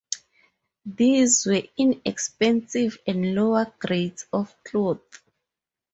These 0.87 1.45
were 1.45 1.61
inexpensive 1.77 2.97
and 3.05 3.35
lower 3.35 3.71
grades 3.77 4.25
of 4.33 4.55
cloth. 4.63 5.21